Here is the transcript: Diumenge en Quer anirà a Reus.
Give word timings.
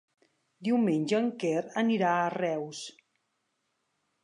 Diumenge 0.67 1.19
en 1.25 1.27
Quer 1.43 1.61
anirà 1.83 2.15
a 2.23 2.33
Reus. 2.37 2.83